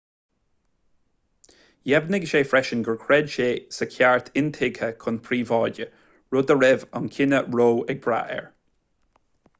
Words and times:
dheimhnigh 1.89 2.25
sé 2.31 2.41
freisin 2.53 2.81
gur 2.87 2.95
chreid 3.03 3.29
sé 3.35 3.49
sa 3.77 3.89
cheart 3.97 4.33
intuigthe 4.43 4.89
chun 5.05 5.21
príobháide 5.29 5.87
rud 6.37 6.55
a 6.57 6.59
raibh 6.65 6.87
an 7.01 7.09
cinneadh 7.19 7.55
roe 7.61 7.69
ag 7.95 8.01
brath 8.09 8.37
air 8.39 8.53